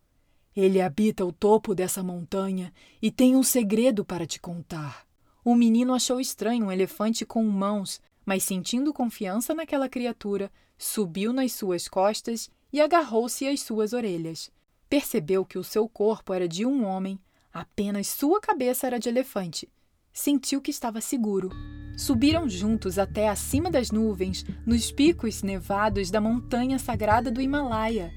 Ele 0.56 0.80
habita 0.80 1.26
o 1.26 1.32
topo 1.34 1.76
dessa 1.76 2.02
montanha 2.02 2.72
e 3.02 3.12
tem 3.12 3.36
um 3.36 3.44
segredo 3.44 4.06
para 4.06 4.26
te 4.26 4.40
contar. 4.40 5.06
O 5.44 5.56
menino 5.56 5.94
achou 5.94 6.22
estranho 6.22 6.68
um 6.68 6.72
elefante 6.72 7.26
com 7.26 7.44
mãos, 7.44 8.00
mas 8.26 8.46
sentindo 8.46 8.94
confiança 8.94 9.54
naquela 9.54 9.90
criatura, 9.90 10.50
subiu 10.78 11.34
nas 11.34 11.52
suas 11.52 11.90
costas 11.90 12.50
e 12.72 12.80
agarrou-se 12.80 13.46
às 13.46 13.60
suas 13.60 13.92
orelhas. 13.92 14.50
Percebeu 14.88 15.44
que 15.44 15.58
o 15.58 15.64
seu 15.66 15.90
corpo 15.90 16.34
era 16.34 16.48
de 16.48 16.66
um 16.66 16.86
homem, 16.86 17.20
apenas 17.54 18.08
sua 18.08 18.42
cabeça 18.42 18.88
era 18.88 18.98
de 18.98 19.08
elefante. 19.08 19.70
Sentiu 20.12 20.60
que 20.60 20.72
estava 20.72 21.00
seguro. 21.00 21.50
Subiram 21.96 22.50
juntos 22.50 22.98
até 22.98 23.30
acima 23.30 23.70
das 23.70 23.92
nuvens, 23.92 24.44
nos 24.66 24.92
picos 24.92 25.44
nevados 25.44 26.10
da 26.10 26.20
montanha 26.20 26.80
sagrada 26.80 27.30
do 27.30 27.40
Himalaia. 27.40 28.12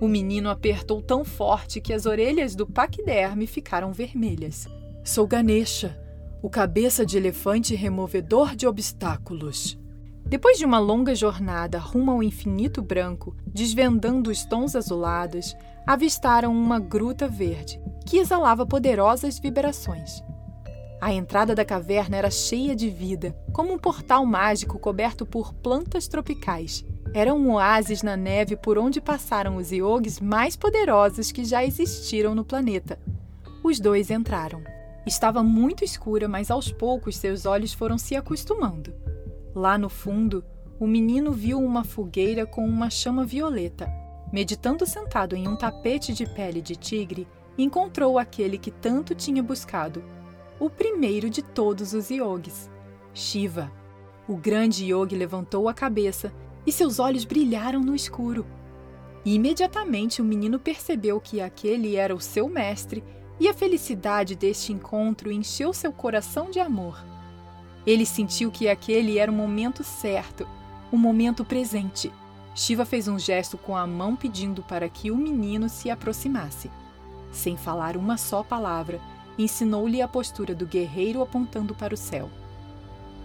O 0.00 0.06
menino 0.06 0.50
apertou 0.50 1.00
tão 1.00 1.24
forte 1.24 1.80
que 1.80 1.92
as 1.92 2.04
orelhas 2.04 2.54
do 2.54 2.66
paquiderme 2.66 3.46
ficaram 3.46 3.92
vermelhas. 3.92 4.66
Sou 5.02 5.26
Ganesha, 5.26 5.98
o 6.42 6.50
cabeça 6.50 7.04
de 7.06 7.16
elefante 7.16 7.74
removedor 7.74 8.54
de 8.54 8.66
obstáculos. 8.66 9.78
Depois 10.26 10.58
de 10.58 10.66
uma 10.66 10.78
longa 10.78 11.14
jornada 11.14 11.78
rumo 11.78 12.10
ao 12.10 12.22
infinito 12.22 12.82
branco, 12.82 13.34
desvendando 13.46 14.30
os 14.30 14.44
tons 14.44 14.76
azulados, 14.76 15.56
avistaram 15.86 16.52
uma 16.52 16.78
gruta 16.78 17.26
verde 17.26 17.80
que 18.08 18.16
exalava 18.16 18.64
poderosas 18.64 19.38
vibrações. 19.38 20.22
A 20.98 21.12
entrada 21.12 21.54
da 21.54 21.62
caverna 21.62 22.16
era 22.16 22.30
cheia 22.30 22.74
de 22.74 22.88
vida, 22.88 23.36
como 23.52 23.74
um 23.74 23.78
portal 23.78 24.24
mágico 24.24 24.78
coberto 24.78 25.26
por 25.26 25.52
plantas 25.52 26.08
tropicais. 26.08 26.86
Era 27.12 27.34
um 27.34 27.52
oásis 27.52 28.02
na 28.02 28.16
neve 28.16 28.56
por 28.56 28.78
onde 28.78 28.98
passaram 28.98 29.56
os 29.56 29.72
iogues 29.72 30.20
mais 30.20 30.56
poderosos 30.56 31.30
que 31.30 31.44
já 31.44 31.62
existiram 31.62 32.34
no 32.34 32.46
planeta. 32.46 32.98
Os 33.62 33.78
dois 33.78 34.10
entraram. 34.10 34.62
Estava 35.06 35.42
muito 35.42 35.84
escura, 35.84 36.26
mas 36.26 36.50
aos 36.50 36.72
poucos 36.72 37.14
seus 37.14 37.44
olhos 37.44 37.74
foram 37.74 37.98
se 37.98 38.16
acostumando. 38.16 38.90
Lá 39.54 39.76
no 39.76 39.90
fundo, 39.90 40.42
o 40.80 40.86
menino 40.86 41.30
viu 41.30 41.58
uma 41.58 41.84
fogueira 41.84 42.46
com 42.46 42.64
uma 42.64 42.88
chama 42.88 43.26
violeta. 43.26 43.86
Meditando 44.32 44.86
sentado 44.86 45.36
em 45.36 45.46
um 45.46 45.56
tapete 45.56 46.14
de 46.14 46.24
pele 46.24 46.62
de 46.62 46.74
tigre, 46.74 47.26
encontrou 47.58 48.18
aquele 48.18 48.56
que 48.56 48.70
tanto 48.70 49.14
tinha 49.14 49.42
buscado 49.42 50.02
o 50.60 50.68
primeiro 50.68 51.28
de 51.28 51.42
todos 51.42 51.92
os 51.92 52.10
yogis, 52.10 52.70
Shiva. 53.14 53.70
O 54.28 54.36
grande 54.36 54.92
yogi 54.92 55.16
levantou 55.16 55.68
a 55.68 55.74
cabeça 55.74 56.32
e 56.66 56.72
seus 56.72 56.98
olhos 56.98 57.24
brilharam 57.24 57.80
no 57.80 57.94
escuro. 57.94 58.46
Imediatamente 59.24 60.20
o 60.20 60.24
menino 60.24 60.58
percebeu 60.58 61.20
que 61.20 61.40
aquele 61.40 61.96
era 61.96 62.14
o 62.14 62.20
seu 62.20 62.48
mestre 62.48 63.02
e 63.40 63.48
a 63.48 63.54
felicidade 63.54 64.34
deste 64.34 64.72
encontro 64.72 65.30
encheu 65.30 65.72
seu 65.72 65.92
coração 65.92 66.50
de 66.50 66.60
amor. 66.60 67.02
Ele 67.86 68.04
sentiu 68.04 68.50
que 68.50 68.68
aquele 68.68 69.18
era 69.18 69.30
o 69.30 69.34
momento 69.34 69.82
certo, 69.82 70.46
o 70.92 70.96
momento 70.96 71.44
presente. 71.44 72.12
Shiva 72.54 72.84
fez 72.84 73.06
um 73.06 73.18
gesto 73.18 73.56
com 73.56 73.76
a 73.76 73.86
mão 73.86 74.16
pedindo 74.16 74.62
para 74.62 74.88
que 74.88 75.10
o 75.10 75.16
menino 75.16 75.68
se 75.68 75.88
aproximasse. 75.88 76.70
Sem 77.30 77.56
falar 77.56 77.96
uma 77.96 78.16
só 78.16 78.42
palavra, 78.42 79.00
ensinou-lhe 79.38 80.02
a 80.02 80.08
postura 80.08 80.54
do 80.54 80.66
guerreiro 80.66 81.22
apontando 81.22 81.74
para 81.74 81.94
o 81.94 81.96
céu. 81.96 82.28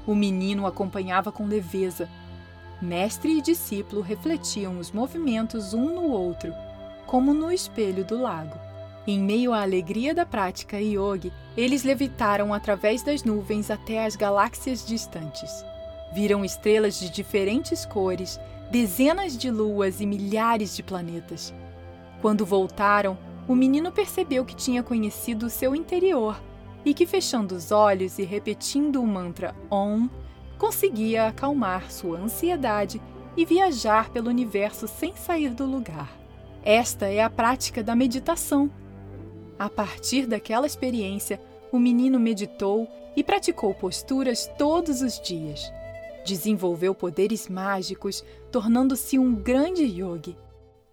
O 0.06 0.14
menino 0.14 0.68
acompanhava 0.68 1.32
com 1.32 1.46
leveza. 1.46 2.10
Mestre 2.82 3.38
e 3.38 3.42
discípulo 3.42 4.02
refletiam 4.02 4.78
os 4.78 4.92
movimentos 4.92 5.74
um 5.74 5.96
no 5.96 6.10
outro, 6.10 6.54
como 7.06 7.34
no 7.34 7.52
espelho 7.52 8.04
do 8.04 8.22
lago. 8.22 8.60
Em 9.08 9.20
meio 9.20 9.54
à 9.54 9.62
alegria 9.62 10.14
da 10.14 10.26
prática 10.26 10.80
yogi, 10.80 11.32
eles 11.58 11.84
levitaram 11.84 12.54
através 12.54 13.04
das 13.04 13.24
nuvens 13.24 13.70
até 13.70 14.06
as 14.06 14.16
galáxias 14.16 14.86
distantes. 14.86 15.52
Viram 16.14 16.46
estrelas 16.46 17.00
de 17.00 17.10
diferentes 17.10 17.86
cores, 17.86 18.40
dezenas 18.72 19.38
de 19.38 19.50
luas 19.52 20.00
e 20.00 20.06
milhares 20.06 20.76
de 20.76 20.84
planetas. 20.84 21.54
Quando 22.22 22.46
voltaram, 22.46 23.18
o 23.48 23.56
menino 23.56 23.92
percebeu 23.92 24.46
que 24.46 24.56
tinha 24.56 24.82
conhecido 24.82 25.48
o 25.48 25.50
seu 25.50 25.76
interior 25.76 26.42
e 26.86 26.94
que, 26.94 27.06
fechando 27.06 27.56
os 27.56 27.72
olhos 27.72 28.20
e 28.20 28.24
repetindo 28.24 29.02
o 29.02 29.08
mantra 29.08 29.56
Om, 29.70 30.10
conseguia 30.58 31.28
acalmar 31.28 31.92
sua 31.92 32.20
ansiedade 32.20 33.02
e 33.36 33.46
viajar 33.46 34.10
pelo 34.10 34.30
universo 34.30 34.88
sem 34.88 35.16
sair 35.16 35.50
do 35.50 35.66
lugar. 35.66 36.12
Esta 36.64 37.08
é 37.08 37.22
a 37.22 37.30
prática 37.30 37.84
da 37.84 37.96
meditação. 37.96 38.72
A 39.60 39.70
partir 39.70 40.26
daquela 40.26 40.66
experiência, 40.66 41.42
o 41.72 41.80
menino 41.80 42.20
meditou 42.20 42.88
e 43.16 43.24
praticou 43.24 43.74
posturas 43.74 44.50
todos 44.58 45.02
os 45.02 45.20
dias. 45.20 45.72
Desenvolveu 46.26 46.96
poderes 46.96 47.50
mágicos, 47.50 48.24
tornando-se 48.52 49.20
um 49.20 49.36
grande 49.36 49.84
yogi. 49.84 50.38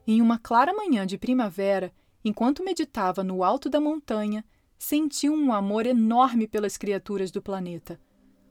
Em 0.07 0.21
uma 0.21 0.39
clara 0.39 0.75
manhã 0.75 1.07
de 1.07 1.17
primavera, 1.17 1.93
enquanto 2.25 2.65
meditava 2.65 3.23
no 3.25 3.43
alto 3.43 3.69
da 3.69 3.81
montanha, 3.81 4.45
sentiu 4.79 5.35
um 5.35 5.53
amor 5.53 5.87
enorme 5.87 6.47
pelas 6.47 6.77
criaturas 6.77 7.31
do 7.31 7.43
planeta. 7.43 8.01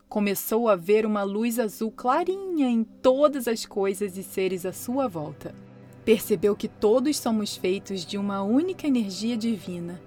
Começou 0.07 0.67
a 0.67 0.75
ver 0.75 1.05
uma 1.05 1.23
luz 1.23 1.59
azul 1.59 1.91
clarinha 1.91 2.67
em 2.67 2.83
todas 2.83 3.47
as 3.47 3.65
coisas 3.65 4.17
e 4.17 4.23
seres 4.23 4.65
à 4.65 4.73
sua 4.73 5.07
volta. 5.07 5.53
Percebeu 6.03 6.55
que 6.55 6.67
todos 6.67 7.17
somos 7.17 7.55
feitos 7.55 8.05
de 8.05 8.17
uma 8.17 8.41
única 8.41 8.87
energia 8.87 9.37
divina. 9.37 10.01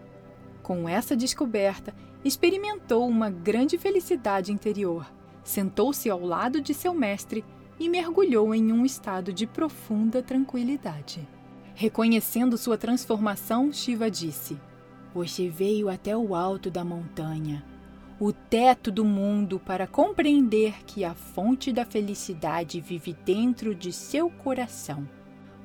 Com 0.63 0.89
essa 0.89 1.17
descoberta, 1.17 1.95
experimentou 2.25 3.07
uma 3.09 3.31
grande 3.31 3.79
felicidade 3.79 4.53
interior. 4.53 5.13
Sentou-se 5.45 6.09
ao 6.09 6.21
lado 6.21 6.61
de 6.61 6.73
seu 6.73 6.95
mestre 6.95 7.45
e 7.79 7.89
mergulhou 7.89 8.55
em 8.55 8.73
um 8.73 8.85
estado 8.85 9.33
de 9.33 9.47
profunda 9.47 10.23
tranquilidade. 10.23 11.29
Reconhecendo 11.75 12.59
sua 12.59 12.77
transformação, 12.77 13.73
Shiva 13.73 14.11
disse: 14.11 14.59
Você 15.15 15.49
veio 15.49 15.89
até 15.89 16.17
o 16.17 16.35
alto 16.35 16.71
da 16.71 16.85
montanha, 16.85 17.65
o 18.21 18.33
teto 18.33 18.91
do 18.91 19.05
mundo, 19.05 19.59
para 19.59 19.87
compreender 19.87 20.85
que 20.87 21.05
a 21.05 21.15
fonte 21.15 21.73
da 21.73 21.85
felicidade 21.85 22.81
vive 22.81 23.17
dentro 23.25 23.75
de 23.75 23.93
seu 23.93 24.31
coração. 24.31 25.09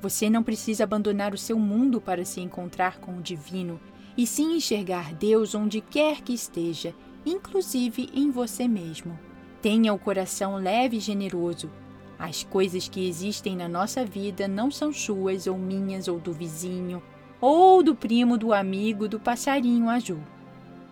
Você 0.00 0.30
não 0.30 0.42
precisa 0.42 0.84
abandonar 0.84 1.34
o 1.34 1.38
seu 1.38 1.58
mundo 1.58 2.00
para 2.00 2.24
se 2.24 2.40
encontrar 2.40 2.98
com 2.98 3.18
o 3.18 3.22
divino 3.22 3.80
e 4.16 4.26
sim 4.26 4.56
enxergar 4.56 5.14
Deus 5.14 5.54
onde 5.54 5.80
quer 5.80 6.22
que 6.22 6.32
esteja, 6.32 6.94
inclusive 7.24 8.08
em 8.14 8.30
você 8.30 8.66
mesmo. 8.66 9.18
Tenha 9.60 9.92
o 9.92 9.98
coração 9.98 10.56
leve 10.56 10.96
e 10.96 11.00
generoso. 11.00 11.70
As 12.18 12.42
coisas 12.42 12.88
que 12.88 13.08
existem 13.08 13.54
na 13.54 13.68
nossa 13.68 14.04
vida 14.04 14.48
não 14.48 14.70
são 14.70 14.92
suas 14.92 15.46
ou 15.46 15.56
minhas 15.56 16.08
ou 16.08 16.18
do 16.18 16.32
vizinho, 16.32 17.00
ou 17.40 17.82
do 17.82 17.94
primo, 17.94 18.36
do 18.36 18.52
amigo, 18.52 19.08
do 19.08 19.20
passarinho 19.20 19.88
azul. 19.88 20.20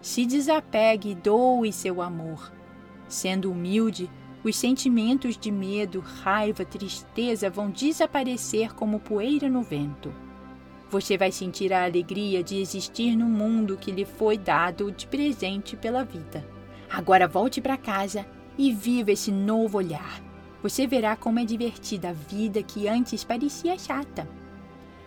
Se 0.01 0.25
desapegue 0.25 1.11
e 1.11 1.15
doe 1.17 1.73
seu 1.73 2.01
amor. 2.01 2.53
Sendo 3.09 3.51
humilde, 3.51 4.09
os 4.45 4.57
sentimentos 4.57 5.37
de 5.37 5.51
medo, 5.51 5.99
raiva, 5.99 6.65
tristeza 6.65 7.51
vão 7.51 7.71
desaparecer 7.71 8.73
como 8.75 9.01
poeira 9.01 9.49
no 9.49 9.63
vento. 9.63 10.15
Você 10.89 11.19
vai 11.19 11.33
sentir 11.33 11.73
a 11.73 11.85
alegria 11.85 12.45
de 12.45 12.61
existir 12.61 13.17
no 13.17 13.27
mundo 13.27 13.77
que 13.77 13.91
lhe 13.91 14.05
foi 14.05 14.39
dado 14.39 14.93
de 14.93 15.09
presente 15.09 15.77
pela 15.77 16.05
vida. 16.05 16.47
Agora 16.89 17.27
volte 17.27 17.61
para 17.61 17.77
casa 17.77 18.25
e 18.57 18.73
viva 18.73 19.11
esse 19.11 19.33
novo 19.33 19.79
olhar. 19.79 20.26
Você 20.67 20.85
verá 20.85 21.15
como 21.15 21.39
é 21.39 21.45
divertida 21.45 22.09
a 22.09 22.13
vida 22.13 22.61
que 22.61 22.89
antes 22.89 23.23
parecia 23.23 23.79
chata. 23.79 24.29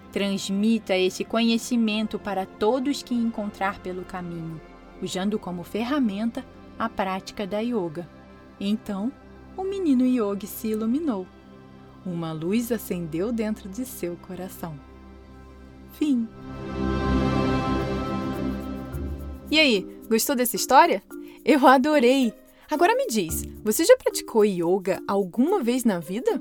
Transmita 0.09 0.95
esse 0.95 1.25
conhecimento 1.25 2.17
para 2.17 2.45
todos 2.45 3.03
que 3.03 3.13
encontrar 3.13 3.79
pelo 3.79 4.05
caminho, 4.05 4.61
usando 5.01 5.37
como 5.37 5.65
ferramenta 5.65 6.45
a 6.79 6.87
prática 6.87 7.45
da 7.45 7.59
yoga. 7.59 8.09
Então, 8.57 9.11
o 9.57 9.65
menino 9.65 10.05
Yogi 10.05 10.47
se 10.47 10.69
iluminou. 10.69 11.27
Uma 12.05 12.31
luz 12.31 12.71
acendeu 12.71 13.29
dentro 13.29 13.67
de 13.67 13.85
seu 13.85 14.15
coração. 14.15 14.79
Fim. 15.91 16.25
E 19.51 19.59
aí, 19.59 19.85
gostou 20.09 20.37
dessa 20.37 20.55
história? 20.55 21.03
Eu 21.43 21.67
adorei! 21.67 22.33
Agora 22.69 22.95
me 22.95 23.07
diz, 23.07 23.43
você 23.63 23.83
já 23.83 23.97
praticou 23.97 24.45
yoga 24.45 25.01
alguma 25.07 25.63
vez 25.63 25.83
na 25.83 25.99
vida? 25.99 26.39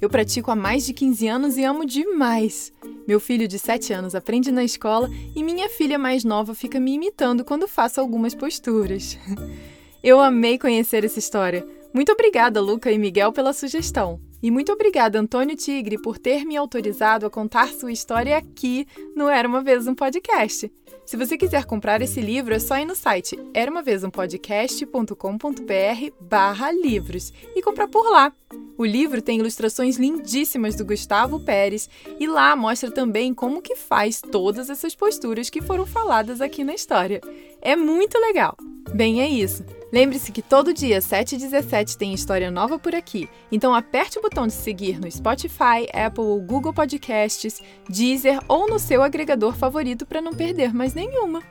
Eu 0.00 0.08
pratico 0.08 0.50
há 0.50 0.56
mais 0.56 0.86
de 0.86 0.94
15 0.94 1.28
anos 1.28 1.58
e 1.58 1.64
amo 1.64 1.84
demais. 1.84 2.72
Meu 3.06 3.20
filho 3.20 3.46
de 3.46 3.58
7 3.58 3.92
anos 3.92 4.14
aprende 4.14 4.50
na 4.50 4.64
escola 4.64 5.10
e 5.36 5.42
minha 5.42 5.68
filha 5.68 5.98
mais 5.98 6.24
nova 6.24 6.54
fica 6.54 6.80
me 6.80 6.94
imitando 6.94 7.44
quando 7.44 7.68
faço 7.68 8.00
algumas 8.00 8.34
posturas. 8.34 9.18
Eu 10.02 10.20
amei 10.20 10.58
conhecer 10.58 11.04
essa 11.04 11.18
história. 11.18 11.66
Muito 11.92 12.12
obrigada, 12.12 12.62
Luca 12.62 12.90
e 12.90 12.96
Miguel, 12.96 13.30
pela 13.32 13.52
sugestão. 13.52 14.20
E 14.42 14.50
muito 14.50 14.72
obrigada, 14.72 15.18
Antônio 15.18 15.56
Tigre, 15.56 16.00
por 16.00 16.16
ter 16.16 16.46
me 16.46 16.56
autorizado 16.56 17.26
a 17.26 17.30
contar 17.30 17.68
sua 17.74 17.92
história 17.92 18.38
aqui 18.38 18.86
no 19.14 19.28
Era 19.28 19.48
Uma 19.48 19.62
Vez 19.62 19.86
um 19.86 19.94
Podcast. 19.94 20.70
Se 21.08 21.16
você 21.16 21.38
quiser 21.38 21.64
comprar 21.64 22.02
esse 22.02 22.20
livro, 22.20 22.52
é 22.52 22.58
só 22.58 22.76
ir 22.76 22.84
no 22.84 22.94
site 22.94 23.40
eraumavezumpodcast.com.br 23.54 26.12
barra 26.20 26.70
livros 26.70 27.32
e 27.56 27.62
comprar 27.62 27.88
por 27.88 28.10
lá. 28.10 28.30
O 28.76 28.84
livro 28.84 29.22
tem 29.22 29.38
ilustrações 29.38 29.96
lindíssimas 29.96 30.74
do 30.74 30.84
Gustavo 30.84 31.40
Pérez 31.40 31.88
e 32.20 32.26
lá 32.26 32.54
mostra 32.54 32.90
também 32.90 33.32
como 33.32 33.62
que 33.62 33.74
faz 33.74 34.20
todas 34.20 34.68
essas 34.68 34.94
posturas 34.94 35.48
que 35.48 35.62
foram 35.62 35.86
faladas 35.86 36.42
aqui 36.42 36.62
na 36.62 36.74
história. 36.74 37.22
É 37.62 37.74
muito 37.74 38.18
legal! 38.18 38.54
Bem, 38.94 39.22
é 39.22 39.28
isso. 39.30 39.64
Lembre-se 39.92 40.30
que 40.30 40.42
todo 40.42 40.74
dia 40.74 41.00
7 41.00 41.34
e 41.34 41.38
17 41.38 41.96
tem 41.96 42.12
história 42.12 42.50
nova 42.50 42.78
por 42.78 42.94
aqui, 42.94 43.28
então 43.50 43.74
aperte 43.74 44.18
o 44.18 44.22
botão 44.22 44.46
de 44.46 44.52
seguir 44.52 45.00
no 45.00 45.10
Spotify, 45.10 45.88
Apple 45.92 46.24
ou 46.24 46.40
Google 46.40 46.74
Podcasts, 46.74 47.60
Deezer 47.88 48.38
ou 48.46 48.68
no 48.68 48.78
seu 48.78 49.02
agregador 49.02 49.56
favorito 49.56 50.04
para 50.04 50.20
não 50.20 50.34
perder 50.34 50.74
mais 50.74 50.92
nenhuma. 50.92 51.42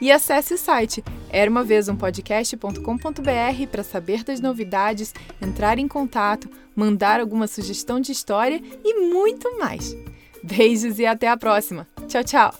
E 0.00 0.10
acesse 0.10 0.54
o 0.54 0.58
site 0.58 1.04
eraumavezumpodcast.com.br 1.32 3.66
para 3.70 3.82
saber 3.82 4.24
das 4.24 4.40
novidades, 4.40 5.12
entrar 5.42 5.78
em 5.78 5.86
contato, 5.86 6.48
mandar 6.74 7.20
alguma 7.20 7.46
sugestão 7.46 8.00
de 8.00 8.12
história 8.12 8.62
e 8.82 8.94
muito 9.12 9.58
mais. 9.58 9.94
Beijos 10.42 10.98
e 10.98 11.04
até 11.04 11.28
a 11.28 11.36
próxima. 11.36 11.86
Tchau, 12.08 12.24
tchau! 12.24 12.54